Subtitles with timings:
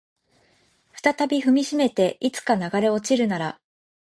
[0.99, 3.59] 再び踏みしめていつか流れ落ちるなら